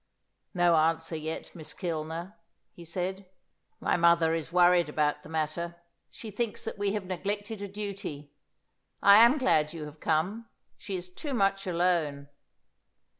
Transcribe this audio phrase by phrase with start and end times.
[0.55, 2.33] "No answer yet, Miss Kilner,"
[2.71, 3.29] he said.
[3.79, 5.75] "My mother is worried about the matter.
[6.09, 8.33] She thinks that we have neglected a duty.
[9.03, 10.49] I am glad you have come.
[10.75, 12.29] She is too much alone."